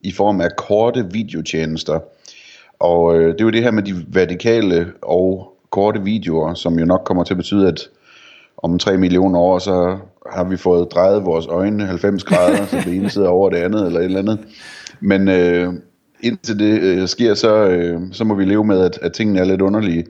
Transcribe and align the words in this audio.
i 0.00 0.12
form 0.12 0.40
af 0.40 0.48
korte 0.56 1.06
videotjenester. 1.12 2.00
Og 2.78 3.18
øh, 3.18 3.32
det 3.32 3.40
er 3.40 3.44
jo 3.44 3.50
det 3.50 3.62
her 3.62 3.70
med 3.70 3.82
de 3.82 3.94
vertikale 4.08 4.92
og 5.02 5.56
korte 5.70 6.02
videoer, 6.02 6.54
som 6.54 6.78
jo 6.78 6.84
nok 6.84 7.02
kommer 7.04 7.24
til 7.24 7.34
at 7.34 7.38
betyde, 7.38 7.68
at 7.68 7.88
om 8.58 8.78
3 8.78 8.96
millioner 8.96 9.38
år, 9.38 9.58
så 9.58 9.98
har 10.32 10.44
vi 10.44 10.56
fået 10.56 10.92
drejet 10.92 11.24
vores 11.24 11.46
øjne 11.46 11.86
90 11.86 12.24
grader, 12.24 12.66
så 12.66 12.76
det 12.84 12.94
ene 12.94 13.10
sidder 13.10 13.28
over 13.28 13.50
det 13.50 13.56
andet, 13.56 13.86
eller 13.86 14.00
et 14.00 14.04
eller 14.04 14.18
andet. 14.18 14.38
Men 15.00 15.28
øh, 15.28 15.72
indtil 16.20 16.58
det 16.58 16.80
øh, 16.80 17.08
sker, 17.08 17.34
så, 17.34 17.66
øh, 17.66 18.00
så 18.12 18.24
må 18.24 18.34
vi 18.34 18.44
leve 18.44 18.64
med, 18.64 18.80
at, 18.80 18.98
at 19.02 19.12
tingene 19.12 19.40
er 19.40 19.44
lidt 19.44 19.60
underlige. 19.60 20.04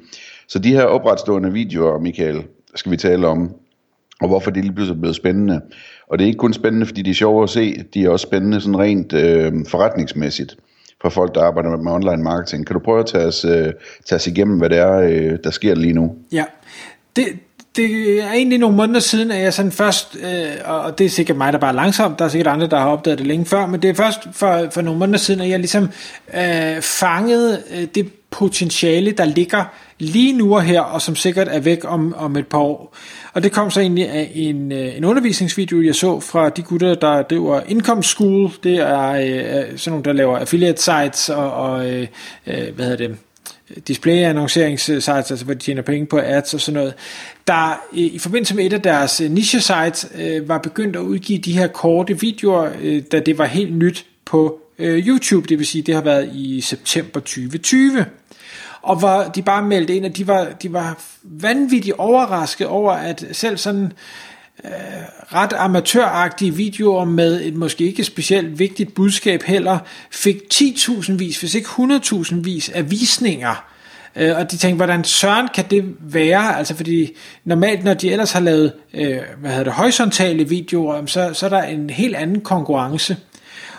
Så 0.48 0.58
de 0.58 0.72
her 0.72 0.84
opretstående 0.84 1.52
videoer, 1.52 2.00
Michael, 2.00 2.44
skal 2.74 2.92
vi 2.92 2.96
tale 2.96 3.26
om, 3.26 3.54
og 4.20 4.28
hvorfor 4.28 4.50
det 4.50 4.64
lige 4.64 4.74
pludselig 4.74 4.96
er 4.96 5.00
blevet 5.00 5.16
spændende. 5.16 5.60
Og 6.10 6.18
det 6.18 6.24
er 6.24 6.26
ikke 6.26 6.38
kun 6.38 6.52
spændende, 6.52 6.86
fordi 6.86 7.02
de 7.02 7.10
er 7.10 7.14
sjove 7.14 7.42
at 7.42 7.50
se, 7.50 7.84
de 7.94 8.04
er 8.04 8.10
også 8.10 8.22
spændende 8.22 8.60
sådan 8.60 8.78
rent 8.78 9.12
øh, 9.12 9.52
forretningsmæssigt 9.68 10.56
for 11.02 11.08
folk, 11.08 11.34
der 11.34 11.42
arbejder 11.42 11.76
med 11.76 11.92
online 11.92 12.22
marketing. 12.22 12.66
Kan 12.66 12.74
du 12.74 12.80
prøve 12.80 13.00
at 13.00 13.06
tage 13.06 13.24
os, 13.24 13.44
øh, 13.44 13.72
tage 14.06 14.16
os 14.16 14.26
igennem, 14.26 14.58
hvad 14.58 14.70
det 14.70 14.78
er, 14.78 14.98
øh, 14.98 15.38
der 15.44 15.50
sker 15.50 15.74
lige 15.74 15.92
nu? 15.92 16.14
Ja, 16.32 16.44
det, 17.16 17.26
det 17.76 18.18
er 18.24 18.32
egentlig 18.32 18.58
nogle 18.58 18.76
måneder 18.76 19.00
siden, 19.00 19.30
at 19.30 19.42
jeg 19.42 19.54
sådan 19.54 19.72
først, 19.72 20.16
øh, 20.16 20.46
og 20.64 20.98
det 20.98 21.06
er 21.06 21.10
sikkert 21.10 21.36
mig, 21.36 21.52
der 21.52 21.58
bare 21.58 21.70
er 21.70 21.74
langsomt, 21.74 22.18
der 22.18 22.24
er 22.24 22.28
sikkert 22.28 22.52
andre, 22.54 22.66
der 22.66 22.78
har 22.78 22.88
opdaget 22.88 23.18
det 23.18 23.26
længe 23.26 23.46
før, 23.46 23.66
men 23.66 23.82
det 23.82 23.90
er 23.90 23.94
først 23.94 24.20
for, 24.32 24.68
for 24.70 24.82
nogle 24.82 24.98
måneder 24.98 25.18
siden, 25.18 25.40
at 25.40 25.48
jeg 25.48 25.58
ligesom 25.58 25.88
øh, 26.34 26.82
fangede 26.82 27.62
øh, 27.74 27.86
det 27.94 28.12
potentiale, 28.30 29.10
der 29.10 29.24
ligger 29.24 29.64
lige 29.98 30.32
nu 30.32 30.54
og 30.54 30.62
her, 30.62 30.80
og 30.80 31.02
som 31.02 31.16
sikkert 31.16 31.48
er 31.48 31.60
væk 31.60 31.78
om, 31.84 32.14
om 32.16 32.36
et 32.36 32.46
par 32.46 32.58
år. 32.58 32.96
Og 33.32 33.42
det 33.42 33.52
kom 33.52 33.70
så 33.70 33.80
egentlig 33.80 34.08
af 34.08 34.30
en, 34.34 34.72
øh, 34.72 34.96
en 34.96 35.04
undervisningsvideo, 35.04 35.82
jeg 35.82 35.94
så 35.94 36.20
fra 36.20 36.48
de 36.48 36.62
gutter, 36.62 36.94
der 36.94 37.22
driver 37.22 37.60
Income 37.68 38.02
School. 38.02 38.50
Det 38.62 38.76
er 38.76 39.10
øh, 39.10 39.78
sådan 39.78 39.90
nogle, 39.92 40.04
der 40.04 40.12
laver 40.12 40.38
affiliate 40.38 40.82
sites 40.82 41.28
og, 41.28 41.52
og 41.52 41.90
øh, 41.90 42.06
øh 42.46 42.74
hvad 42.74 42.84
hedder 42.84 43.08
det, 43.08 43.16
display-annonceringssites, 43.88 45.30
altså 45.30 45.44
hvor 45.44 45.54
de 45.54 45.60
tjener 45.60 45.82
penge 45.82 46.06
på 46.06 46.18
ads 46.18 46.54
og 46.54 46.60
sådan 46.60 46.80
noget, 46.80 46.94
der 47.46 47.84
i 47.92 48.18
forbindelse 48.18 48.56
med 48.56 48.66
et 48.66 48.72
af 48.72 48.82
deres 48.82 49.20
øh, 49.20 49.30
niche-sites 49.30 50.08
øh, 50.18 50.48
var 50.48 50.58
begyndt 50.58 50.96
at 50.96 51.00
udgive 51.00 51.38
de 51.38 51.52
her 51.52 51.66
korte 51.66 52.20
videoer, 52.20 52.70
øh, 52.82 53.02
da 53.12 53.20
det 53.20 53.38
var 53.38 53.44
helt 53.44 53.76
nyt 53.76 54.06
på 54.24 54.60
øh, 54.78 55.08
YouTube, 55.08 55.48
det 55.48 55.58
vil 55.58 55.66
sige, 55.66 55.82
det 55.82 55.94
har 55.94 56.02
været 56.02 56.30
i 56.34 56.60
september 56.60 57.20
2020 57.20 58.04
og 58.86 58.96
hvor 58.96 59.22
de 59.22 59.42
bare 59.42 59.62
meldte 59.62 59.96
ind, 59.96 60.06
at 60.06 60.16
de 60.16 60.26
var, 60.26 60.44
de 60.62 60.72
var 60.72 60.98
vanvittigt 61.22 61.96
overrasket 61.98 62.66
over, 62.66 62.92
at 62.92 63.24
selv 63.32 63.56
sådan 63.56 63.92
øh, 64.64 64.70
ret 65.34 65.52
amatøragtige 65.56 66.54
videoer 66.54 67.04
med 67.04 67.42
et 67.42 67.54
måske 67.54 67.84
ikke 67.84 68.04
specielt 68.04 68.58
vigtigt 68.58 68.94
budskab 68.94 69.42
heller, 69.42 69.78
fik 70.10 70.36
10.000 70.54 71.12
vis, 71.12 71.40
hvis 71.40 71.54
ikke 71.54 71.68
100.000 71.68 72.34
vis 72.34 72.68
af 72.68 72.90
visninger. 72.90 73.64
Øh, 74.16 74.36
og 74.36 74.50
de 74.50 74.56
tænkte, 74.56 74.76
hvordan 74.76 75.04
søren 75.04 75.48
kan 75.54 75.64
det 75.70 75.84
være? 76.00 76.58
Altså 76.58 76.76
fordi 76.76 77.12
normalt, 77.44 77.84
når 77.84 77.94
de 77.94 78.10
ellers 78.10 78.32
har 78.32 78.40
lavet 78.40 78.72
øh, 78.94 79.18
hvad 79.40 79.50
hedder 79.50 79.64
det, 79.64 79.72
horisontale 79.72 80.48
videoer, 80.48 81.06
så, 81.06 81.30
så 81.32 81.46
er 81.46 81.50
der 81.50 81.62
en 81.62 81.90
helt 81.90 82.16
anden 82.16 82.40
konkurrence. 82.40 83.16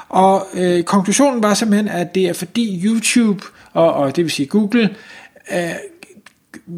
Og 0.09 0.47
øh, 0.53 0.83
konklusionen 0.83 1.43
var 1.43 1.53
simpelthen, 1.53 1.87
at 1.87 2.15
det 2.15 2.23
er 2.29 2.33
fordi 2.33 2.81
YouTube 2.85 3.45
og, 3.73 3.93
og 3.93 4.15
det 4.15 4.23
vil 4.23 4.31
sige 4.31 4.45
Google, 4.45 4.95
øh, 5.51 5.71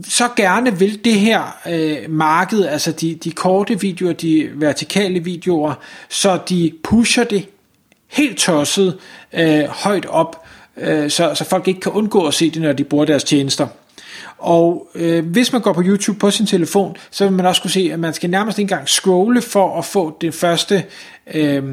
så 0.03 0.29
gerne 0.35 0.79
vil 0.79 1.05
det 1.05 1.13
her 1.13 1.57
øh, 1.69 1.97
marked, 2.09 2.65
altså 2.65 2.91
de, 2.91 3.15
de 3.15 3.31
korte 3.31 3.79
videoer, 3.79 4.13
de 4.13 4.49
vertikale 4.53 5.19
videoer, 5.19 5.73
så 6.09 6.39
de 6.49 6.71
pusher 6.83 7.23
det 7.23 7.47
helt 8.07 8.37
tosset 8.37 8.97
øh, 9.33 9.63
højt 9.63 10.05
op, 10.05 10.45
øh, 10.77 11.09
så, 11.09 11.35
så 11.35 11.43
folk 11.43 11.67
ikke 11.67 11.79
kan 11.79 11.91
undgå 11.91 12.27
at 12.27 12.33
se 12.33 12.49
det, 12.49 12.61
når 12.61 12.73
de 12.73 12.83
bruger 12.83 13.05
deres 13.05 13.23
tjenester. 13.23 13.67
Og 14.37 14.87
øh, 14.95 15.25
hvis 15.25 15.53
man 15.53 15.61
går 15.61 15.73
på 15.73 15.83
YouTube 15.85 16.19
på 16.19 16.31
sin 16.31 16.45
telefon, 16.45 16.95
så 17.11 17.23
vil 17.25 17.33
man 17.33 17.45
også 17.45 17.61
kunne 17.61 17.71
se, 17.71 17.89
at 17.93 17.99
man 17.99 18.13
skal 18.13 18.29
nærmest 18.29 18.59
ikke 18.59 18.73
engang 18.73 18.89
scrolle 18.89 19.41
for 19.41 19.77
at 19.77 19.85
få 19.85 20.17
den 20.21 20.33
første 20.33 20.83
øh, 21.33 21.63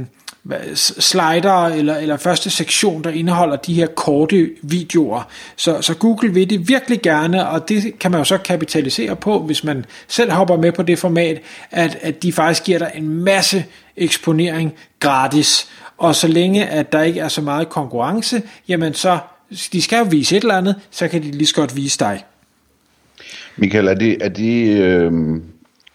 slider 0.74 1.66
eller, 1.66 1.96
eller 1.96 2.16
første 2.16 2.50
sektion, 2.50 3.04
der 3.04 3.10
indeholder 3.10 3.56
de 3.56 3.74
her 3.74 3.86
korte 3.86 4.50
videoer. 4.62 5.22
Så, 5.56 5.82
så 5.82 5.94
Google 5.94 6.34
vil 6.34 6.50
det 6.50 6.68
virkelig 6.68 7.02
gerne, 7.02 7.48
og 7.48 7.68
det 7.68 7.98
kan 7.98 8.10
man 8.10 8.20
jo 8.20 8.24
så 8.24 8.38
kapitalisere 8.38 9.16
på, 9.16 9.38
hvis 9.42 9.64
man 9.64 9.84
selv 10.08 10.32
hopper 10.32 10.56
med 10.56 10.72
på 10.72 10.82
det 10.82 10.98
format, 10.98 11.42
at, 11.70 11.98
at 12.02 12.22
de 12.22 12.32
faktisk 12.32 12.64
giver 12.64 12.78
dig 12.78 12.92
en 12.94 13.08
masse 13.08 13.64
eksponering 13.96 14.74
gratis. 15.00 15.68
Og 15.98 16.14
så 16.14 16.28
længe 16.28 16.66
at 16.66 16.92
der 16.92 17.02
ikke 17.02 17.20
er 17.20 17.28
så 17.28 17.40
meget 17.40 17.68
konkurrence, 17.68 18.42
jamen 18.68 18.94
så, 18.94 19.18
de 19.72 19.82
skal 19.82 19.98
jo 19.98 20.04
vise 20.04 20.36
et 20.36 20.42
eller 20.42 20.56
andet, 20.56 20.74
så 20.90 21.08
kan 21.08 21.22
de 21.22 21.30
lige 21.30 21.46
så 21.46 21.54
godt 21.54 21.76
vise 21.76 21.98
dig. 21.98 22.24
Michael, 23.56 23.86
er 23.86 23.94
det, 23.94 24.16
er 24.20 24.28
det 24.28 24.68
øh, 24.68 25.12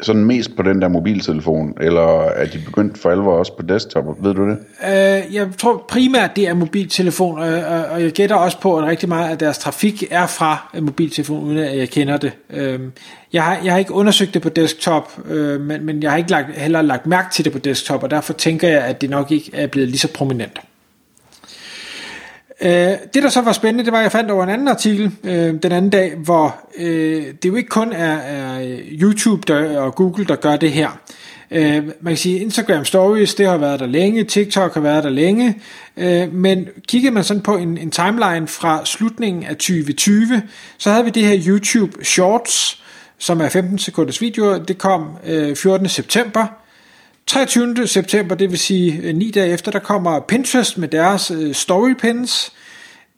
sådan 0.01 0.25
mest 0.25 0.55
på 0.55 0.63
den 0.63 0.81
der 0.81 0.87
mobiltelefon, 0.87 1.73
eller 1.81 2.21
er 2.21 2.45
de 2.45 2.59
begyndt 2.65 2.97
for 2.97 3.09
alvor 3.09 3.37
også 3.37 3.57
på 3.57 3.65
desktop? 3.65 4.03
Ved 4.23 4.33
du 4.33 4.49
det? 4.49 4.57
Øh, 4.83 5.35
jeg 5.35 5.47
tror 5.57 5.85
primært, 5.89 6.35
det 6.35 6.47
er 6.47 6.53
mobiltelefon, 6.53 7.39
og, 7.39 7.85
og 7.91 8.01
jeg 8.03 8.11
gætter 8.11 8.35
også 8.35 8.59
på, 8.59 8.77
at 8.77 8.85
rigtig 8.85 9.09
meget 9.09 9.29
af 9.29 9.37
deres 9.37 9.57
trafik 9.57 10.03
er 10.11 10.27
fra 10.27 10.69
øh, 10.73 10.83
mobiltelefon, 10.83 11.43
uden 11.43 11.57
at 11.57 11.77
jeg 11.77 11.89
kender 11.89 12.17
det. 12.17 12.31
Øh, 12.49 12.79
jeg, 13.33 13.43
har, 13.43 13.59
jeg 13.63 13.73
har 13.73 13.79
ikke 13.79 13.93
undersøgt 13.93 14.33
det 14.33 14.41
på 14.41 14.49
desktop, 14.49 15.19
øh, 15.29 15.61
men, 15.61 15.85
men 15.85 16.03
jeg 16.03 16.11
har 16.11 16.17
ikke 16.17 16.31
lagt, 16.31 16.57
heller 16.57 16.81
lagt 16.81 17.07
mærke 17.07 17.27
til 17.33 17.45
det 17.45 17.53
på 17.53 17.59
desktop, 17.59 18.03
og 18.03 18.11
derfor 18.11 18.33
tænker 18.33 18.67
jeg, 18.67 18.81
at 18.81 19.01
det 19.01 19.09
nok 19.09 19.31
ikke 19.31 19.51
er 19.53 19.67
blevet 19.67 19.89
lige 19.89 19.99
så 19.99 20.13
prominent. 20.13 20.59
Øh, 22.61 22.71
det 23.13 23.23
der 23.23 23.29
så 23.29 23.41
var 23.41 23.51
spændende, 23.51 23.85
det 23.85 23.91
var, 23.91 23.97
at 23.97 24.03
jeg 24.03 24.11
fandt 24.11 24.31
over 24.31 24.43
en 24.43 24.49
anden 24.49 24.67
artikel 24.67 25.11
øh, 25.23 25.53
den 25.63 25.71
anden 25.71 25.89
dag, 25.89 26.15
hvor 26.15 26.55
øh, 26.77 27.23
det 27.43 27.45
jo 27.45 27.55
ikke 27.55 27.69
kun 27.69 27.93
er, 27.93 28.17
er 28.17 28.79
YouTube 28.91 29.41
der, 29.47 29.79
og 29.79 29.95
Google, 29.95 30.25
der 30.25 30.35
gør 30.35 30.55
det 30.55 30.71
her. 30.71 30.89
Øh, 31.51 31.83
man 31.85 32.13
kan 32.13 32.17
sige, 32.17 32.39
Instagram 32.39 32.85
Stories, 32.85 33.35
det 33.35 33.47
har 33.47 33.57
været 33.57 33.79
der 33.79 33.85
længe, 33.85 34.23
TikTok 34.23 34.73
har 34.73 34.81
været 34.81 35.03
der 35.03 35.09
længe, 35.09 35.61
øh, 35.97 36.33
men 36.33 36.67
kiggede 36.87 37.13
man 37.13 37.23
sådan 37.23 37.43
på 37.43 37.57
en, 37.57 37.77
en 37.77 37.91
timeline 37.91 38.47
fra 38.47 38.85
slutningen 38.85 39.43
af 39.43 39.55
2020, 39.55 40.41
så 40.77 40.91
havde 40.91 41.05
vi 41.05 41.09
det 41.09 41.23
her 41.23 41.43
YouTube 41.47 42.05
Shorts, 42.05 42.83
som 43.17 43.41
er 43.41 43.49
15 43.49 43.77
sekunders 43.77 44.21
video, 44.21 44.63
det 44.63 44.77
kom 44.77 45.09
øh, 45.27 45.55
14. 45.55 45.89
september, 45.89 46.60
23. 47.27 47.87
september, 47.87 48.35
det 48.35 48.51
vil 48.51 48.59
sige 48.59 48.99
øh, 49.03 49.15
9 49.15 49.31
dage 49.31 49.53
efter, 49.53 49.71
der 49.71 49.79
kommer 49.79 50.19
Pinterest 50.19 50.77
med 50.77 50.87
deres 50.87 51.31
øh, 51.31 51.53
story 51.53 51.93
pins. 51.93 52.53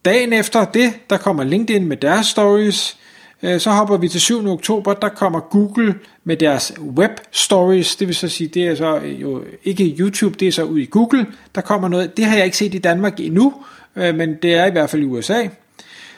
Dagen 0.04 0.32
efter 0.32 0.64
det, 0.64 0.92
der 1.10 1.16
kommer 1.16 1.44
LinkedIn 1.44 1.86
med 1.86 1.96
deres 1.96 2.26
stories. 2.26 2.96
Øh, 3.42 3.60
så 3.60 3.70
hopper 3.70 3.96
vi 3.96 4.08
til 4.08 4.20
7. 4.20 4.48
oktober, 4.48 4.94
der 4.94 5.08
kommer 5.08 5.40
Google 5.40 5.94
med 6.24 6.36
deres 6.36 6.72
web 6.80 7.10
stories. 7.30 7.96
Det 7.96 8.06
vil 8.06 8.14
så 8.14 8.28
sige, 8.28 8.48
det 8.48 8.66
er 8.66 8.74
så 8.74 9.00
jo 9.04 9.42
ikke 9.64 9.96
YouTube, 9.98 10.36
det 10.40 10.48
er 10.48 10.52
så 10.52 10.62
ud 10.62 10.78
i 10.78 10.86
Google. 10.90 11.26
Der 11.54 11.60
kommer 11.60 11.88
noget, 11.88 12.16
det 12.16 12.24
har 12.24 12.36
jeg 12.36 12.44
ikke 12.44 12.56
set 12.56 12.74
i 12.74 12.78
Danmark 12.78 13.20
endnu, 13.20 13.54
men 13.94 14.34
det 14.42 14.54
er 14.54 14.66
i 14.66 14.70
hvert 14.70 14.90
fald 14.90 15.02
i 15.02 15.06
USA. 15.06 15.46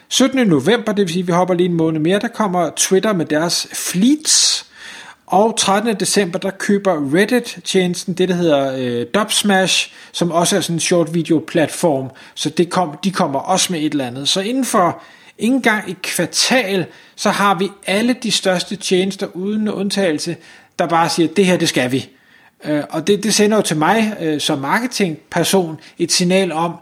17. 0.09 0.47
november, 0.47 0.93
det 0.93 1.07
vil 1.07 1.13
sige, 1.13 1.27
vi 1.27 1.33
hopper 1.33 1.55
lige 1.55 1.69
en 1.69 1.75
måned 1.75 2.01
mere, 2.01 2.19
der 2.19 2.29
kommer 2.29 2.71
Twitter 2.77 3.13
med 3.13 3.27
deres 3.27 3.69
fleets. 3.73 4.67
Og 5.27 5.57
13. 5.59 5.97
december, 5.97 6.39
der 6.39 6.51
køber 6.51 7.15
Reddit-tjenesten 7.15 8.15
det, 8.15 8.29
der 8.29 8.35
hedder 8.35 8.77
øh, 8.79 9.07
Dubsmash, 9.15 9.93
som 10.13 10.31
også 10.31 10.57
er 10.57 10.61
sådan 10.61 10.77
en 10.77 10.81
short 10.81 11.15
video 11.15 11.45
platform, 11.47 12.11
så 12.35 12.51
det 12.51 12.71
kom, 12.71 12.99
de 13.05 13.11
kommer 13.11 13.41
også 13.41 13.73
med 13.73 13.81
et 13.81 13.93
eller 13.93 14.07
andet. 14.07 14.29
Så 14.29 14.41
inden 14.41 14.65
for 14.65 15.03
ikke 15.39 15.55
engang 15.55 15.91
et 15.91 16.03
kvartal, 16.03 16.87
så 17.17 17.31
har 17.31 17.55
vi 17.55 17.71
alle 17.87 18.17
de 18.23 18.31
største 18.31 18.77
tjenester 18.77 19.27
uden 19.27 19.69
undtagelse, 19.69 20.37
der 20.79 20.87
bare 20.87 21.09
siger, 21.09 21.29
det 21.29 21.47
her, 21.47 21.57
det 21.57 21.69
skal 21.69 21.93
vi. 21.93 22.09
Øh, 22.65 22.83
og 22.91 23.07
det, 23.07 23.23
det 23.23 23.35
sender 23.35 23.57
jo 23.57 23.63
til 23.63 23.77
mig 23.77 24.17
øh, 24.21 24.41
som 24.41 24.59
marketingperson 24.59 25.81
et 25.99 26.13
signal 26.13 26.53
om, 26.53 26.75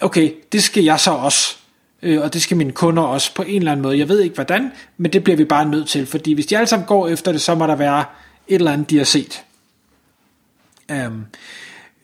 okay, 0.00 0.32
det 0.52 0.62
skal 0.62 0.84
jeg 0.84 1.00
så 1.00 1.10
også 1.10 1.56
øh, 2.02 2.20
og 2.20 2.34
det 2.34 2.42
skal 2.42 2.56
mine 2.56 2.72
kunder 2.72 3.02
også 3.02 3.34
på 3.34 3.42
en 3.42 3.58
eller 3.58 3.72
anden 3.72 3.82
måde. 3.82 3.98
Jeg 3.98 4.08
ved 4.08 4.20
ikke 4.20 4.34
hvordan, 4.34 4.72
men 4.96 5.12
det 5.12 5.24
bliver 5.24 5.36
vi 5.36 5.44
bare 5.44 5.64
nødt 5.64 5.88
til, 5.88 6.06
fordi 6.06 6.32
hvis 6.32 6.46
de 6.46 6.56
alle 6.56 6.66
sammen 6.66 6.86
går 6.86 7.08
efter 7.08 7.32
det, 7.32 7.40
så 7.40 7.54
må 7.54 7.66
der 7.66 7.76
være 7.76 8.04
et 8.48 8.54
eller 8.54 8.72
andet, 8.72 8.90
de 8.90 8.98
har 8.98 9.04
set. 9.04 9.42
Øhm, 10.90 11.06
um, 11.06 11.24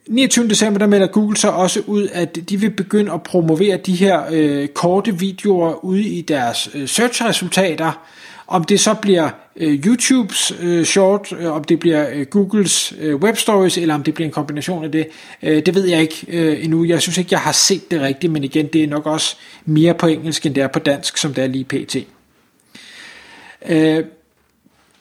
29. 0.09 0.49
december 0.49 0.79
der 0.79 0.87
melder 0.87 1.07
Google 1.07 1.37
så 1.37 1.49
også 1.49 1.83
ud, 1.87 2.09
at 2.13 2.39
de 2.51 2.61
vil 2.61 2.71
begynde 2.71 3.13
at 3.13 3.23
promovere 3.23 3.77
de 3.77 3.95
her 3.95 4.23
øh, 4.31 4.69
korte 4.69 5.19
videoer 5.19 5.85
ude 5.85 6.03
i 6.03 6.21
deres 6.21 6.71
øh, 6.75 6.89
search-resultater. 6.89 8.07
Om 8.49 8.65
det 8.65 8.81
så 8.81 8.95
bliver 8.95 9.31
øh, 9.57 9.87
YouTubes 9.87 10.53
øh, 10.61 10.85
short, 10.85 11.33
øh, 11.33 11.53
om 11.53 11.65
det 11.65 11.79
bliver 11.79 12.07
øh, 12.13 12.27
Googles 12.27 12.95
øh, 13.01 13.17
web 13.17 13.37
stories, 13.37 13.79
eller 13.79 13.95
om 13.95 14.03
det 14.03 14.15
bliver 14.15 14.27
en 14.27 14.33
kombination 14.33 14.85
af 14.85 14.93
det, 14.93 15.07
øh, 15.43 15.67
det 15.67 15.75
ved 15.75 15.85
jeg 15.85 16.01
ikke 16.01 16.27
øh, 16.29 16.65
endnu. 16.65 16.85
Jeg 16.85 17.03
synes 17.03 17.19
ikke, 17.19 17.29
jeg 17.33 17.41
har 17.41 17.53
set 17.53 17.91
det 17.91 18.01
rigtigt, 18.01 18.33
men 18.33 18.45
igen, 18.45 18.67
det 18.67 18.85
er 18.85 18.89
nok 18.89 19.07
også 19.07 19.37
mere 19.65 19.95
på 19.95 20.07
engelsk, 20.07 20.47
end 20.47 20.55
det 20.55 20.63
er 20.63 20.69
på 20.69 20.79
dansk, 20.79 21.17
som 21.17 21.35
det 21.35 21.45
er 21.45 21.49
lige 21.49 21.65
pt. 21.65 21.97
Øh, 23.69 24.05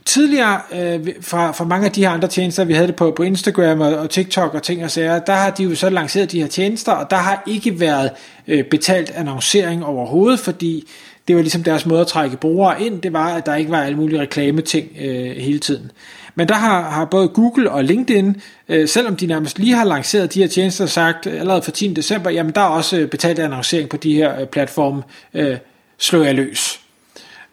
tidligere 0.05 0.61
øh, 0.73 1.07
fra, 1.21 1.51
fra 1.51 1.65
mange 1.65 1.85
af 1.85 1.91
de 1.91 2.01
her 2.01 2.09
andre 2.09 2.27
tjenester, 2.27 2.65
vi 2.65 2.73
havde 2.73 2.87
det 2.87 2.95
på, 2.95 3.11
på 3.11 3.23
Instagram 3.23 3.81
og, 3.81 3.95
og 3.95 4.09
TikTok 4.09 4.53
og 4.53 4.63
ting 4.63 4.83
og 4.83 4.91
sager, 4.91 5.19
der 5.19 5.33
har 5.33 5.49
de 5.49 5.63
jo 5.63 5.75
så 5.75 5.89
lanceret 5.89 6.31
de 6.31 6.41
her 6.41 6.47
tjenester, 6.47 6.91
og 6.91 7.09
der 7.09 7.15
har 7.15 7.43
ikke 7.47 7.79
været 7.79 8.11
øh, 8.47 8.63
betalt 8.63 9.09
annoncering 9.09 9.85
overhovedet, 9.85 10.39
fordi 10.39 10.87
det 11.27 11.35
var 11.35 11.41
ligesom 11.41 11.63
deres 11.63 11.85
måde 11.85 12.01
at 12.01 12.07
trække 12.07 12.37
brugere 12.37 12.81
ind, 12.81 13.01
det 13.01 13.13
var, 13.13 13.35
at 13.35 13.45
der 13.45 13.55
ikke 13.55 13.71
var 13.71 13.81
alle 13.81 13.97
mulige 13.97 14.21
reklameting 14.21 14.87
øh, 15.01 15.35
hele 15.37 15.59
tiden. 15.59 15.91
Men 16.35 16.47
der 16.47 16.53
har, 16.53 16.89
har 16.89 17.05
både 17.05 17.27
Google 17.27 17.71
og 17.71 17.83
LinkedIn, 17.83 18.41
øh, 18.69 18.87
selvom 18.87 19.15
de 19.15 19.27
nærmest 19.27 19.59
lige 19.59 19.75
har 19.75 19.83
lanceret 19.83 20.33
de 20.33 20.39
her 20.39 20.47
tjenester, 20.47 20.85
sagt 20.85 21.27
øh, 21.27 21.39
allerede 21.39 21.61
for 21.61 21.71
10. 21.71 21.93
december, 21.93 22.29
jamen 22.29 22.53
der 22.55 22.61
er 22.61 22.65
også 22.65 22.97
øh, 22.97 23.09
betalt 23.09 23.39
annoncering 23.39 23.89
på 23.89 23.97
de 23.97 24.15
her 24.15 24.39
øh, 24.39 24.47
platforme, 24.47 25.03
øh, 25.33 25.57
slår 25.97 26.23
jeg 26.23 26.35
løs. 26.35 26.79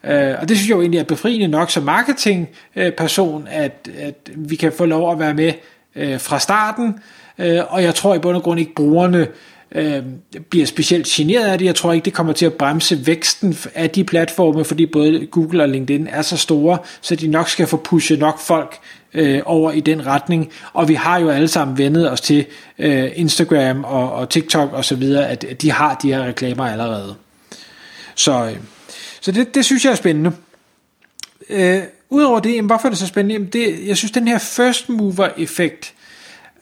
Øh, 0.03 0.35
og 0.41 0.49
det 0.49 0.57
synes 0.57 0.69
jeg 0.69 0.75
jo 0.75 0.81
egentlig 0.81 0.99
er 0.99 1.03
befriende 1.03 1.47
nok 1.47 1.71
som 1.71 1.83
marketingperson, 1.83 3.47
øh, 3.47 3.63
at, 3.63 3.89
at 3.99 4.15
vi 4.35 4.55
kan 4.55 4.71
få 4.71 4.85
lov 4.85 5.11
at 5.11 5.19
være 5.19 5.33
med 5.33 5.53
øh, 5.95 6.19
fra 6.19 6.39
starten, 6.39 6.99
øh, 7.37 7.61
og 7.69 7.83
jeg 7.83 7.95
tror 7.95 8.15
i 8.15 8.19
bund 8.19 8.35
og 8.35 8.43
grund 8.43 8.59
ikke 8.59 8.75
brugerne 8.75 9.27
øh, 9.71 10.03
bliver 10.49 10.65
specielt 10.65 11.07
generet 11.07 11.47
af 11.47 11.57
det. 11.57 11.65
Jeg 11.65 11.75
tror 11.75 11.93
ikke, 11.93 12.05
det 12.05 12.13
kommer 12.13 12.33
til 12.33 12.45
at 12.45 12.53
bremse 12.53 13.07
væksten 13.07 13.57
af 13.75 13.89
de 13.89 14.03
platforme, 14.03 14.65
fordi 14.65 14.85
både 14.85 15.27
Google 15.31 15.63
og 15.63 15.69
LinkedIn 15.69 16.07
er 16.07 16.21
så 16.21 16.37
store, 16.37 16.77
så 17.01 17.15
de 17.15 17.27
nok 17.27 17.49
skal 17.49 17.67
få 17.67 17.77
pushet 17.77 18.19
nok 18.19 18.39
folk 18.39 18.79
øh, 19.13 19.41
over 19.45 19.71
i 19.71 19.79
den 19.79 20.05
retning. 20.05 20.51
Og 20.73 20.87
vi 20.87 20.93
har 20.93 21.19
jo 21.19 21.29
alle 21.29 21.47
sammen 21.47 21.77
vendet 21.77 22.11
os 22.11 22.21
til 22.21 22.45
øh, 22.79 23.11
Instagram 23.15 23.83
og, 23.83 24.11
og 24.13 24.29
TikTok 24.29 24.73
og 24.73 24.85
så 24.85 24.95
videre, 24.95 25.29
at 25.29 25.61
de 25.61 25.71
har 25.71 25.95
de 25.95 26.13
her 26.13 26.23
reklamer 26.23 26.65
allerede. 26.65 27.15
Så, 28.15 28.45
øh, 28.45 28.57
så 29.21 29.31
det, 29.31 29.55
det 29.55 29.65
synes 29.65 29.85
jeg 29.85 29.91
er 29.91 29.95
spændende. 29.95 30.31
Øh, 31.49 31.81
Udover 32.13 32.39
det, 32.39 32.55
jamen, 32.55 32.65
hvorfor 32.65 32.87
er 32.87 32.89
det 32.89 32.99
så 32.99 33.07
spændende? 33.07 33.33
Jamen, 33.33 33.47
det, 33.47 33.87
jeg 33.87 33.97
synes, 33.97 34.11
den 34.11 34.27
her 34.27 34.37
first 34.37 34.89
mover 34.89 35.29
effekt, 35.37 35.93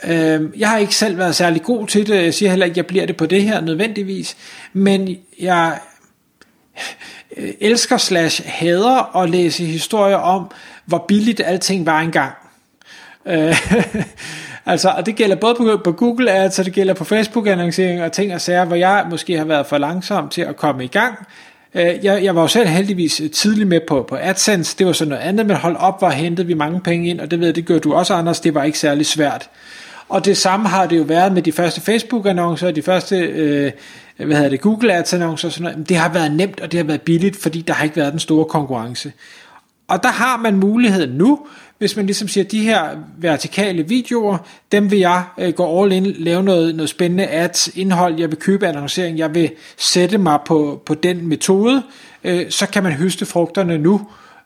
øh, 0.03 0.59
jeg 0.59 0.69
har 0.69 0.77
ikke 0.77 0.95
selv 0.95 1.17
været 1.17 1.35
særlig 1.35 1.61
god 1.61 1.87
til 1.87 2.07
det, 2.07 2.23
jeg 2.23 2.33
siger 2.33 2.49
heller 2.49 2.65
ikke, 2.65 2.73
at 2.73 2.77
jeg 2.77 2.85
bliver 2.85 3.05
det 3.05 3.17
på 3.17 3.25
det 3.25 3.43
her 3.43 3.61
nødvendigvis, 3.61 4.37
men 4.73 5.17
jeg 5.39 5.79
øh, 7.37 7.49
elsker 7.59 7.97
slash 7.97 8.41
hader 8.45 9.17
at 9.17 9.29
læse 9.29 9.65
historier 9.65 10.17
om, 10.17 10.51
hvor 10.85 11.05
billigt 11.07 11.41
alting 11.45 11.85
var 11.85 11.99
engang. 11.99 12.33
Øh, 13.25 13.57
altså, 14.65 14.89
og 14.89 15.05
det 15.05 15.15
gælder 15.15 15.35
både 15.35 15.55
på, 15.55 15.81
på 15.83 15.91
Google 15.91 16.31
Ads, 16.31 16.59
og 16.59 16.65
det 16.65 16.73
gælder 16.73 16.93
på 16.93 17.03
Facebook 17.03 17.47
annoncering 17.47 18.03
og 18.03 18.11
ting 18.11 18.33
og 18.33 18.41
sager, 18.41 18.65
hvor 18.65 18.75
jeg 18.75 19.05
måske 19.09 19.37
har 19.37 19.45
været 19.45 19.65
for 19.65 19.77
langsom 19.77 20.29
til 20.29 20.41
at 20.41 20.55
komme 20.55 20.83
i 20.83 20.87
gang, 20.87 21.15
Øh, 21.73 22.05
jeg, 22.05 22.23
jeg 22.23 22.35
var 22.35 22.41
jo 22.41 22.47
selv 22.47 22.67
heldigvis 22.67 23.21
tidlig 23.33 23.67
med 23.67 23.79
på, 23.87 24.05
på 24.09 24.17
AdSense, 24.21 24.77
det 24.77 24.87
var 24.87 24.93
sådan 24.93 25.09
noget 25.09 25.23
andet, 25.23 25.45
men 25.45 25.55
hold 25.55 25.75
op, 25.75 25.99
hvor 25.99 26.09
hentede 26.09 26.47
vi 26.47 26.53
mange 26.53 26.81
penge 26.81 27.09
ind, 27.09 27.19
og 27.19 27.31
det 27.31 27.39
ved 27.39 27.47
jeg, 27.47 27.55
det 27.55 27.65
gør 27.65 27.79
du 27.79 27.93
også, 27.93 28.13
Anders, 28.13 28.39
det 28.39 28.53
var 28.53 28.63
ikke 28.63 28.79
særlig 28.79 29.05
svært. 29.05 29.49
Og 30.11 30.25
det 30.25 30.37
samme 30.37 30.69
har 30.69 30.85
det 30.85 30.97
jo 30.97 31.03
været 31.03 31.33
med 31.33 31.41
de 31.41 31.51
første 31.51 31.81
Facebook-annoncer, 31.81 32.71
de 32.71 32.81
første 32.81 33.17
øh, 33.17 33.71
hvad 34.15 34.35
hedder 34.35 34.49
det, 34.49 34.61
Google 34.61 34.93
Ads-annoncer 34.93 35.47
og 35.47 35.51
sådan 35.51 35.71
noget. 35.71 35.89
Det 35.89 35.97
har 35.97 36.09
været 36.09 36.31
nemt, 36.31 36.59
og 36.59 36.71
det 36.71 36.77
har 36.77 36.83
været 36.83 37.01
billigt, 37.01 37.41
fordi 37.41 37.61
der 37.61 37.73
har 37.73 37.83
ikke 37.83 37.95
været 37.95 38.11
den 38.11 38.19
store 38.19 38.45
konkurrence. 38.45 39.11
Og 39.87 40.03
der 40.03 40.09
har 40.09 40.37
man 40.37 40.55
muligheden 40.55 41.09
nu, 41.09 41.39
hvis 41.77 41.95
man 41.95 42.05
ligesom 42.05 42.27
siger, 42.27 42.43
de 42.43 42.63
her 42.63 42.83
vertikale 43.17 43.87
videoer, 43.87 44.37
dem 44.71 44.91
vil 44.91 44.99
jeg 44.99 45.23
øh, 45.37 45.53
gå 45.53 45.83
all 45.83 45.91
in, 45.91 46.05
lave 46.05 46.43
noget, 46.43 46.75
noget 46.75 46.89
spændende 46.89 47.27
ads, 47.27 47.67
indhold, 47.67 48.19
jeg 48.19 48.29
vil 48.29 48.37
købe 48.37 48.67
annoncering, 48.67 49.17
jeg 49.17 49.35
vil 49.35 49.51
sætte 49.77 50.17
mig 50.17 50.39
på, 50.45 50.81
på 50.85 50.93
den 50.93 51.27
metode, 51.27 51.83
øh, 52.23 52.49
så 52.49 52.67
kan 52.67 52.83
man 52.83 52.93
høste 52.93 53.25
frugterne 53.25 53.77
nu, 53.77 54.01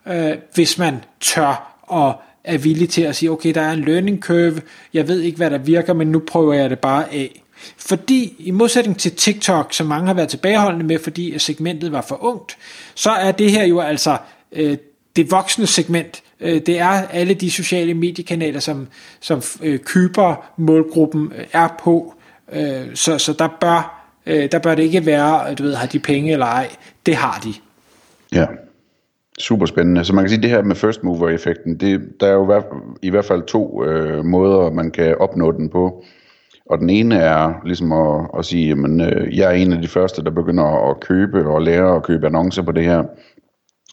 øh, 0.08 0.32
hvis 0.54 0.78
man 0.78 1.04
tør 1.20 1.82
at 1.94 2.16
er 2.46 2.58
villig 2.58 2.90
til 2.90 3.02
at 3.02 3.16
sige, 3.16 3.32
okay, 3.32 3.54
der 3.54 3.62
er 3.62 3.72
en 3.72 3.80
learning 3.80 4.20
curve, 4.22 4.62
jeg 4.94 5.08
ved 5.08 5.22
ikke, 5.22 5.38
hvad 5.38 5.50
der 5.50 5.58
virker, 5.58 5.94
men 5.94 6.08
nu 6.08 6.20
prøver 6.20 6.54
jeg 6.54 6.70
det 6.70 6.80
bare 6.80 7.14
af. 7.14 7.42
Fordi 7.78 8.36
i 8.40 8.52
modsætning 8.52 9.00
til 9.00 9.16
TikTok, 9.16 9.74
som 9.74 9.88
mange 9.88 10.08
har 10.08 10.14
været 10.14 10.30
tilbageholdende 10.30 10.86
med, 10.86 11.00
fordi 11.00 11.40
segmentet 11.40 11.92
var 11.92 12.02
for 12.02 12.24
ungt, 12.24 12.58
så 12.96 13.10
er 13.10 13.32
det 13.32 13.52
her 13.52 13.64
jo 13.64 13.80
altså 13.80 14.18
øh, 14.52 14.78
det 15.16 15.32
voksne 15.32 15.68
segment, 15.68 16.24
øh, 16.40 16.62
det 16.66 16.80
er 16.80 16.88
alle 17.08 17.34
de 17.34 17.52
sociale 17.52 17.94
mediekanaler, 17.94 18.60
som, 18.60 18.88
som 19.20 19.42
øh, 19.62 19.80
køber 19.80 20.52
målgruppen 20.58 21.32
øh, 21.38 21.46
er 21.52 21.68
på. 21.80 22.14
Øh, 22.52 22.96
så, 22.96 23.18
så 23.18 23.34
der 23.34 23.50
bør, 23.62 24.10
øh, 24.26 24.52
der 24.52 24.60
bør 24.60 24.76
det 24.76 24.84
ikke 24.84 25.06
være, 25.06 25.54
du 25.54 25.64
ved, 25.64 25.76
har 25.76 25.88
de 25.88 26.00
penge 26.00 26.32
eller 26.32 26.46
ej. 26.46 26.70
Det 27.06 27.16
har 27.16 27.40
de. 27.44 27.54
Ja, 28.32 28.46
super 29.40 29.66
spændende. 29.66 30.06
Så 30.06 30.16
man 30.16 30.24
kan 30.24 30.30
sige, 30.30 30.38
at 30.38 30.44
det 30.44 30.52
her 30.52 30.62
med 30.64 30.76
first 30.76 31.04
mover 31.04 31.30
effekten, 31.30 31.80
det, 31.80 32.02
der 32.20 32.28
er 32.28 32.34
jo 32.34 32.64
i 33.02 33.10
hvert 33.10 33.26
fald 33.26 33.44
to 33.44 33.84
øh, 33.84 34.26
måder, 34.26 34.72
man 34.72 34.92
kan 34.92 35.16
opnå 35.20 35.52
den 35.52 35.70
på. 35.70 36.04
Og 36.70 36.80
den 36.80 36.90
ene 36.90 37.16
er 37.16 37.54
ligesom 37.66 37.92
at, 37.92 38.30
at 38.38 38.46
sige, 38.46 38.72
at 38.72 38.78
øh, 38.78 39.38
jeg 39.38 39.52
er 39.52 39.56
en 39.56 39.74
af 39.74 39.82
de 39.82 39.88
første, 39.88 40.24
der 40.24 40.32
begynder 40.32 40.90
at 40.90 41.00
købe 41.00 41.48
og 41.48 41.62
lære 41.62 41.96
at 41.96 42.04
købe 42.04 42.26
annoncer 42.28 42.62
på 42.62 42.72
det 42.72 42.84
her 42.84 43.04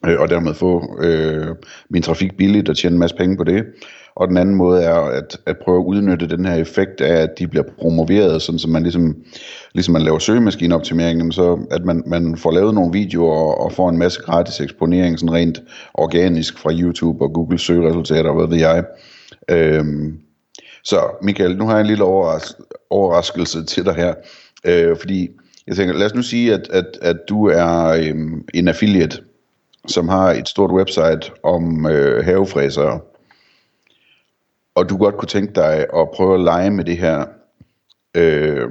øh, 0.07 0.21
og 0.21 0.29
dermed 0.29 0.55
få 0.55 0.99
øh, 1.01 1.57
min 1.91 2.03
trafik 2.03 2.37
billigt 2.37 2.69
og 2.69 2.77
tjene 2.77 2.95
en 2.95 3.01
masse 3.01 3.17
penge 3.17 3.37
på 3.37 3.45
det. 3.45 3.65
Og 4.15 4.29
den 4.29 4.37
anden 4.37 4.55
måde 4.55 4.83
er 4.83 4.95
at, 4.95 5.41
at 5.47 5.57
prøve 5.59 5.79
at 5.79 5.85
udnytte 5.85 6.29
den 6.29 6.45
her 6.45 6.55
effekt 6.55 7.01
af, 7.01 7.23
at 7.23 7.39
de 7.39 7.47
bliver 7.47 7.65
promoveret, 7.79 8.43
sådan 8.43 8.59
som 8.59 8.71
man 8.71 8.83
ligesom, 8.83 9.17
ligesom 9.75 9.93
man 9.93 10.03
laver 10.03 10.19
søgemaskineoptimering, 10.19 11.35
så 11.35 11.67
at 11.71 11.85
man, 11.85 12.03
man 12.07 12.37
får 12.37 12.51
lavet 12.51 12.75
nogle 12.75 12.93
videoer 12.93 13.35
og, 13.35 13.61
og 13.61 13.73
får 13.73 13.89
en 13.89 13.99
masse 13.99 14.21
gratis 14.21 14.61
eksponering, 14.61 15.19
sådan 15.19 15.33
rent 15.33 15.63
organisk 15.95 16.59
fra 16.59 16.73
YouTube 16.73 17.25
og 17.25 17.33
Google 17.33 17.59
søgeresultater, 17.59 18.33
hvad 18.33 18.49
ved 18.49 18.59
jeg. 18.59 18.85
Øhm, 19.51 20.19
så 20.85 21.01
Michael, 21.23 21.57
nu 21.57 21.67
har 21.67 21.73
jeg 21.73 21.81
en 21.81 21.87
lille 21.87 22.05
overras- 22.05 22.87
overraskelse 22.91 23.65
til 23.65 23.85
dig 23.85 23.95
her, 23.95 24.15
øh, 24.65 24.97
fordi 24.97 25.31
jeg 25.67 25.77
tænker, 25.77 25.95
lad 25.95 26.07
os 26.07 26.15
nu 26.15 26.23
sige, 26.23 26.55
at, 26.55 26.69
at, 26.71 26.99
at 27.03 27.17
du 27.29 27.47
er 27.47 27.87
øhm, 27.87 28.45
en 28.55 28.69
affiliate, 28.69 29.19
som 29.89 30.09
har 30.09 30.31
et 30.31 30.49
stort 30.49 30.71
website 30.71 31.31
om 31.43 31.87
øh, 31.87 32.25
havefræsere, 32.25 33.01
og 34.75 34.89
du 34.89 34.97
godt 34.97 35.17
kunne 35.17 35.29
tænke 35.29 35.53
dig 35.55 35.87
at 35.95 36.11
prøve 36.15 36.35
at 36.35 36.41
lege 36.41 36.71
med 36.71 36.85
det 36.85 36.97
her, 36.97 37.25
øh, 38.17 38.71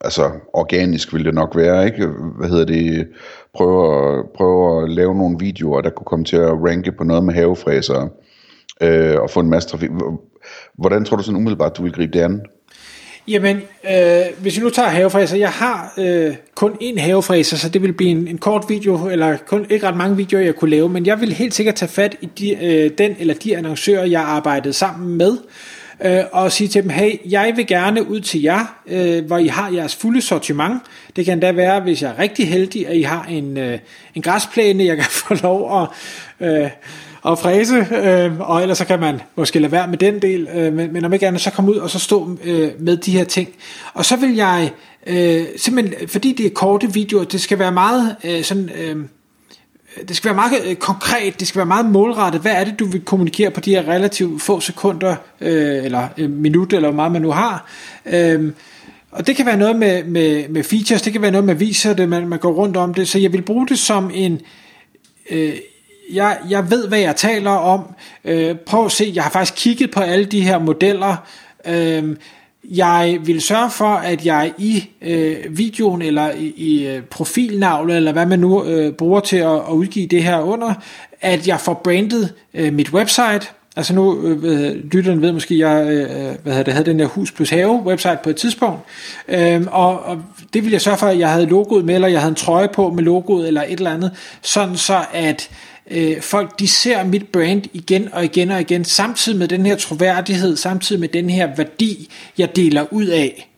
altså 0.00 0.30
organisk 0.52 1.12
ville 1.12 1.24
det 1.24 1.34
nok 1.34 1.56
være, 1.56 1.86
ikke? 1.86 2.06
Hvad 2.38 2.48
hedder 2.48 2.64
det? 2.64 3.08
Prøve 3.54 4.18
at, 4.18 4.24
prøve 4.34 4.82
at 4.82 4.90
lave 4.90 5.14
nogle 5.14 5.36
videoer, 5.40 5.80
der 5.80 5.90
kunne 5.90 6.04
komme 6.04 6.24
til 6.24 6.36
at 6.36 6.52
ranke 6.52 6.92
på 6.92 7.04
noget 7.04 7.24
med 7.24 7.34
havefræsere, 7.34 8.08
øh, 8.82 9.20
og 9.20 9.30
få 9.30 9.40
en 9.40 9.50
masse 9.50 9.68
trafik. 9.68 9.90
Hvordan 10.74 11.04
tror 11.04 11.16
du 11.16 11.22
sådan 11.22 11.36
umiddelbart, 11.36 11.76
du 11.76 11.82
vil 11.82 11.92
gribe 11.92 12.12
det 12.12 12.20
an? 12.20 12.42
Jamen, 13.28 13.56
øh, 13.90 14.22
hvis 14.38 14.56
vi 14.56 14.62
nu 14.62 14.70
tager 14.70 14.88
havefræser, 14.88 15.36
jeg 15.36 15.50
har 15.50 15.92
øh, 15.98 16.34
kun 16.54 16.72
én 16.82 17.00
havefræser, 17.00 17.56
så 17.56 17.68
det 17.68 17.82
vil 17.82 17.92
blive 17.92 18.10
en, 18.10 18.28
en 18.28 18.38
kort 18.38 18.64
video, 18.68 19.08
eller 19.08 19.36
kun 19.36 19.66
ikke 19.70 19.88
ret 19.88 19.96
mange 19.96 20.16
videoer, 20.16 20.42
jeg 20.42 20.54
kunne 20.54 20.70
lave, 20.70 20.88
men 20.88 21.06
jeg 21.06 21.20
vil 21.20 21.32
helt 21.32 21.54
sikkert 21.54 21.74
tage 21.74 21.88
fat 21.88 22.16
i 22.20 22.26
de, 22.26 22.64
øh, 22.64 22.90
den 22.98 23.16
eller 23.18 23.34
de 23.34 23.56
annoncører, 23.56 24.04
jeg 24.04 24.22
arbejdede 24.22 24.72
sammen 24.72 25.16
med, 25.16 25.36
øh, 26.04 26.24
og 26.32 26.52
sige 26.52 26.68
til 26.68 26.82
dem, 26.82 26.90
hey, 26.90 27.12
jeg 27.30 27.52
vil 27.56 27.66
gerne 27.66 28.08
ud 28.08 28.20
til 28.20 28.42
jer, 28.42 28.76
øh, 28.86 29.24
hvor 29.26 29.38
I 29.38 29.46
har 29.46 29.70
jeres 29.70 29.96
fulde 29.96 30.20
sortiment. 30.20 30.82
Det 31.16 31.24
kan 31.24 31.40
da 31.40 31.52
være, 31.52 31.80
hvis 31.80 32.02
jeg 32.02 32.10
er 32.10 32.18
rigtig 32.18 32.48
heldig, 32.48 32.88
at 32.88 32.96
I 32.96 33.02
har 33.02 33.24
en, 33.24 33.56
øh, 33.56 33.78
en 34.14 34.22
græsplæne, 34.22 34.84
jeg 34.84 34.96
kan 34.96 35.06
få 35.26 35.34
lov 35.42 35.82
at... 35.82 35.88
Øh, 36.48 36.70
og 37.26 37.38
fræse, 37.38 37.86
øh, 38.04 38.40
og 38.40 38.62
ellers 38.62 38.78
så 38.78 38.84
kan 38.84 39.00
man 39.00 39.20
måske 39.36 39.58
lade 39.58 39.72
være 39.72 39.88
med 39.88 39.98
den 39.98 40.22
del, 40.22 40.48
øh, 40.54 40.72
men, 40.72 40.92
men 40.92 41.04
om 41.04 41.12
ikke 41.12 41.26
andet, 41.26 41.40
så 41.40 41.50
komme 41.50 41.70
ud 41.70 41.76
og 41.76 41.90
så 41.90 41.98
stå 41.98 42.38
øh, 42.44 42.70
med 42.78 42.96
de 42.96 43.10
her 43.10 43.24
ting. 43.24 43.48
Og 43.94 44.04
så 44.04 44.16
vil 44.16 44.34
jeg, 44.34 44.70
øh, 45.06 45.44
simpelthen, 45.56 46.08
fordi 46.08 46.32
det 46.32 46.46
er 46.46 46.50
korte 46.50 46.92
videoer, 46.92 47.24
det 47.24 47.40
skal 47.40 47.58
være 47.58 47.72
meget 47.72 48.16
øh, 48.24 48.42
sådan... 48.42 48.70
Øh, 48.78 48.96
det 50.08 50.16
skal 50.16 50.28
være 50.28 50.34
meget 50.34 50.52
øh, 50.66 50.76
konkret, 50.76 51.40
det 51.40 51.48
skal 51.48 51.58
være 51.58 51.66
meget 51.66 51.86
målrettet. 51.86 52.40
Hvad 52.40 52.52
er 52.52 52.64
det, 52.64 52.78
du 52.78 52.86
vil 52.86 53.00
kommunikere 53.00 53.50
på 53.50 53.60
de 53.60 53.70
her 53.70 53.88
relativt 53.88 54.42
få 54.42 54.60
sekunder, 54.60 55.16
øh, 55.40 55.84
eller 55.84 56.08
øh, 56.18 56.30
minut, 56.30 56.72
eller 56.72 56.88
hvor 56.88 56.96
meget 56.96 57.12
man 57.12 57.22
nu 57.22 57.30
har. 57.30 57.66
Øh, 58.06 58.52
og 59.10 59.26
det 59.26 59.36
kan 59.36 59.46
være 59.46 59.56
noget 59.56 59.76
med, 59.76 60.04
med, 60.04 60.48
med 60.48 60.64
features, 60.64 61.02
det 61.02 61.12
kan 61.12 61.22
være 61.22 61.30
noget 61.30 61.44
med 61.44 61.54
viser 61.54 61.94
det, 61.94 62.08
man, 62.08 62.28
man 62.28 62.38
går 62.38 62.52
rundt 62.52 62.76
om 62.76 62.94
det. 62.94 63.08
Så 63.08 63.18
jeg 63.18 63.32
vil 63.32 63.42
bruge 63.42 63.68
det 63.68 63.78
som 63.78 64.10
en, 64.14 64.40
øh, 65.30 65.52
jeg, 66.12 66.38
jeg 66.50 66.70
ved, 66.70 66.88
hvad 66.88 66.98
jeg 66.98 67.16
taler 67.16 67.50
om. 67.50 67.94
Øh, 68.24 68.56
prøv 68.56 68.84
at 68.84 68.92
se, 68.92 69.12
jeg 69.14 69.22
har 69.22 69.30
faktisk 69.30 69.54
kigget 69.56 69.90
på 69.90 70.00
alle 70.00 70.24
de 70.24 70.40
her 70.40 70.58
modeller. 70.58 71.16
Øh, 71.66 72.16
jeg 72.70 73.18
vil 73.24 73.40
sørge 73.40 73.70
for, 73.70 73.94
at 73.94 74.26
jeg 74.26 74.52
i 74.58 74.88
øh, 75.02 75.36
videoen 75.50 76.02
eller 76.02 76.30
i, 76.30 76.52
i 76.56 76.86
øh, 76.86 77.02
profilnavlet, 77.02 77.96
eller 77.96 78.12
hvad 78.12 78.26
man 78.26 78.38
nu 78.38 78.64
øh, 78.64 78.92
bruger 78.92 79.20
til 79.20 79.36
at, 79.36 79.54
at 79.54 79.72
udgive 79.72 80.06
det 80.06 80.22
her 80.22 80.40
under, 80.40 80.74
at 81.20 81.48
jeg 81.48 81.60
får 81.60 81.80
brandet 81.84 82.34
øh, 82.54 82.72
mit 82.72 82.92
website. 82.92 83.46
Altså 83.76 83.94
nu, 83.94 84.22
øh, 84.22 84.84
lytteren 84.92 85.22
ved 85.22 85.32
måske, 85.32 85.58
jeg 85.58 85.86
øh, 85.86 86.00
øh, 86.00 86.34
hvad 86.42 86.52
hedder 86.52 86.62
det, 86.62 86.72
havde 86.72 86.86
den 86.86 86.98
der 86.98 87.06
Hus 87.06 87.32
plus 87.32 87.50
Have 87.50 87.82
website 87.82 88.18
på 88.24 88.30
et 88.30 88.36
tidspunkt, 88.36 88.80
øh, 89.28 89.62
og, 89.70 90.00
og 90.04 90.22
det 90.54 90.64
vil 90.64 90.72
jeg 90.72 90.80
sørge 90.80 90.98
for, 90.98 91.06
at 91.06 91.18
jeg 91.18 91.30
havde 91.30 91.46
logoet 91.46 91.84
med, 91.84 91.94
eller 91.94 92.08
jeg 92.08 92.20
havde 92.20 92.30
en 92.30 92.34
trøje 92.34 92.68
på 92.68 92.90
med 92.90 93.02
logoet, 93.02 93.48
eller 93.48 93.62
et 93.62 93.78
eller 93.78 93.90
andet, 93.90 94.10
sådan 94.42 94.76
så 94.76 95.04
at 95.12 95.50
øh, 95.90 96.20
folk 96.20 96.58
de 96.58 96.68
ser 96.68 97.04
mit 97.04 97.28
brand 97.28 97.62
igen 97.72 98.08
og 98.12 98.24
igen 98.24 98.50
og 98.50 98.60
igen, 98.60 98.84
samtidig 98.84 99.38
med 99.38 99.48
den 99.48 99.66
her 99.66 99.76
troværdighed, 99.76 100.56
samtidig 100.56 101.00
med 101.00 101.08
den 101.08 101.30
her 101.30 101.56
værdi, 101.56 102.10
jeg 102.38 102.56
deler 102.56 102.86
ud 102.90 103.06
af. 103.06 103.50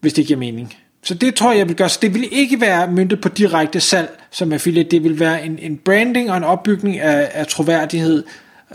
Hvis 0.00 0.12
det 0.12 0.26
giver 0.26 0.38
mening. 0.38 0.74
Så 1.02 1.14
det 1.14 1.34
tror 1.34 1.50
jeg, 1.50 1.58
jeg 1.58 1.68
vil 1.68 1.76
gøre. 1.76 1.88
Så 1.88 1.98
det 2.02 2.14
vil 2.14 2.28
ikke 2.32 2.60
være 2.60 2.92
myntet 2.92 3.20
på 3.20 3.28
direkte 3.28 3.80
salg 3.80 4.20
som 4.30 4.52
affiliate. 4.52 4.90
Det 4.90 5.04
vil 5.04 5.20
være 5.20 5.44
en, 5.44 5.58
en 5.58 5.76
branding 5.76 6.30
og 6.30 6.36
en 6.36 6.44
opbygning 6.44 7.00
af, 7.00 7.30
af 7.32 7.46
troværdighed. 7.46 8.24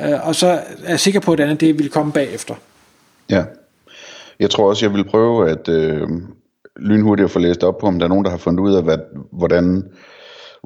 Øh, 0.02 0.28
og 0.28 0.36
så 0.36 0.48
er 0.48 0.90
jeg 0.90 1.00
sikker 1.00 1.20
på, 1.20 1.34
at 1.34 1.40
andet 1.40 1.62
det 1.62 1.80
vil 1.80 1.90
komme 1.90 2.12
bagefter. 2.12 2.56
Ja. 3.30 3.44
Jeg 4.40 4.50
tror 4.50 4.70
også, 4.70 4.86
jeg 4.86 4.94
vil 4.94 5.04
prøve 5.04 5.50
at 5.50 5.70
øh, 5.70 6.08
lynhurtigt 6.80 7.26
at 7.26 7.32
få 7.32 7.40
læst 7.40 7.64
op 7.64 7.78
på, 7.78 7.88
om 7.88 8.00
der 8.00 8.06
er 8.06 8.10
nogen, 8.10 8.26
der 8.26 8.32
har 8.32 8.38
fundet 8.38 8.60
ud 8.60 8.74
af, 8.74 8.84
hvad, 8.84 8.98
hvordan 9.32 9.84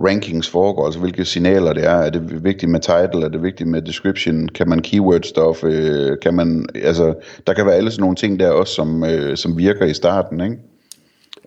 rankings 0.08 0.50
foregår, 0.50 0.86
altså 0.86 1.00
hvilke 1.00 1.25
signaler 1.25 1.74
det 1.74 1.86
er. 1.86 1.96
Er 1.96 2.10
det 2.10 2.43
vigtigt 2.43 2.72
med 2.72 2.79
title? 2.79 3.25
Er 3.25 3.29
det 3.29 3.43
vigtigt 3.43 3.70
med 3.70 3.81
description? 3.81 4.48
Kan 4.48 4.70
man 4.70 4.81
keyword 4.81 5.22
stuff? 5.24 5.63
Øh, 5.63 6.17
kan 6.22 6.34
man, 6.34 6.65
altså, 6.84 7.13
der 7.48 7.53
kan 7.53 7.65
være 7.65 7.75
alle 7.75 7.91
sådan 7.91 8.01
nogle 8.01 8.15
ting 8.15 8.39
der 8.39 8.50
også, 8.50 8.74
som, 8.74 9.03
øh, 9.03 9.38
som 9.38 9.58
virker 9.58 9.86
i 9.86 9.93
starten, 9.93 10.41
ikke? 10.41 10.58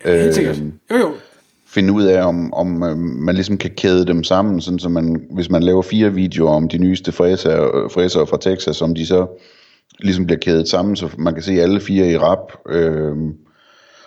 Helt 0.04 0.34
sikkert. 0.34 0.56
Øh, 0.56 0.66
Jo, 0.90 0.96
jo. 0.96 1.12
finde 1.66 1.92
ud 1.92 2.04
af, 2.04 2.23
om, 2.26 2.54
om 2.54 2.82
øh, 2.82 2.96
man 2.99 3.34
ligesom 3.34 3.58
kan 3.58 3.70
kæde 3.70 4.06
dem 4.06 4.25
sammen, 4.25 4.61
sådan 4.61 4.78
så 4.78 4.88
man, 4.88 5.26
hvis 5.30 5.50
man 5.50 5.62
laver 5.62 5.82
fire 5.82 6.12
videoer 6.12 6.52
om 6.54 6.68
de 6.68 6.78
nyeste 6.78 7.12
fræser, 7.12 7.88
fræser 7.94 8.25
fra 8.25 8.38
Texas, 8.40 8.82
om 8.82 8.94
de 8.94 9.06
så 9.06 9.26
ligesom 9.99 10.26
bliver 10.26 10.38
kædet 10.38 10.68
sammen, 10.68 10.96
så 10.96 11.08
man 11.18 11.34
kan 11.34 11.42
se 11.42 11.52
alle 11.52 11.80
fire 11.80 12.11
i 12.11 12.18
rap. 12.18 12.52
Øh, 12.68 13.16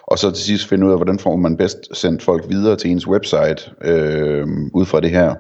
og 0.08 0.20
så 0.20 0.32
til 0.32 0.44
sidst 0.44 0.68
finde 0.68 0.88
ud 0.88 0.92
af, 0.92 0.98
hvordan 0.98 1.20
får 1.20 1.36
man 1.36 1.58
bedst 1.58 1.98
sendt 1.98 2.24
folk 2.24 2.46
videre 2.50 2.76
til 2.76 2.92
ens 2.92 3.08
website 3.08 3.72
øh, 3.82 4.48
ud 4.74 4.86
fra 4.86 5.00
det 5.00 5.10
her. 5.10 5.36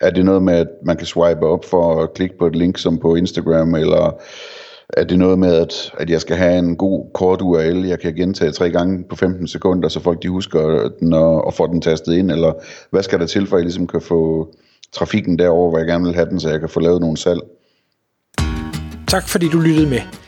Er 0.00 0.10
det 0.10 0.24
noget 0.24 0.42
med, 0.42 0.54
at 0.54 0.68
man 0.84 0.96
kan 0.96 1.06
swipe 1.06 1.46
op 1.46 1.64
for 1.64 2.02
at 2.02 2.14
klikke 2.14 2.38
på 2.38 2.46
et 2.46 2.56
link 2.56 2.78
som 2.78 2.98
på 2.98 3.14
Instagram, 3.14 3.74
eller 3.74 4.20
er 4.88 5.04
det 5.04 5.18
noget 5.18 5.38
med, 5.38 5.54
at, 5.54 5.92
at 5.98 6.10
jeg 6.10 6.20
skal 6.20 6.36
have 6.36 6.58
en 6.58 6.76
god 6.76 7.06
kort 7.14 7.42
URL, 7.42 7.84
jeg 7.84 8.00
kan 8.00 8.14
gentage 8.14 8.52
tre 8.52 8.70
gange 8.70 9.04
på 9.10 9.16
15 9.16 9.48
sekunder, 9.48 9.88
så 9.88 10.00
folk 10.00 10.22
de 10.22 10.28
husker 10.28 10.88
den 11.00 11.12
og, 11.12 11.44
og 11.44 11.54
får 11.54 11.66
den 11.66 11.80
tastet 11.80 12.14
ind, 12.14 12.30
eller 12.30 12.52
hvad 12.90 13.02
skal 13.02 13.20
der 13.20 13.26
til, 13.26 13.46
for 13.46 13.56
at 13.56 13.60
jeg 13.60 13.64
ligesom 13.64 13.86
kan 13.86 14.00
få 14.00 14.48
trafikken 14.92 15.38
derover, 15.38 15.70
hvor 15.70 15.78
jeg 15.78 15.86
gerne 15.86 16.04
vil 16.04 16.14
have 16.14 16.28
den, 16.30 16.40
så 16.40 16.50
jeg 16.50 16.60
kan 16.60 16.68
få 16.68 16.80
lavet 16.80 17.00
nogle 17.00 17.16
salg. 17.16 17.40
Tak 19.08 19.28
fordi 19.28 19.48
du 19.48 19.58
lyttede 19.58 19.90
med. 19.90 20.27